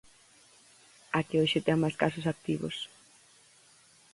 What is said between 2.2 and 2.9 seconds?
activos.